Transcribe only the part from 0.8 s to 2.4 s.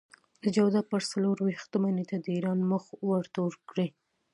پر څلور وېشتمه نېټه د